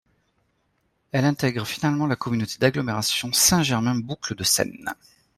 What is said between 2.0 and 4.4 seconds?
la communauté d'agglomération Saint-Germain Boucles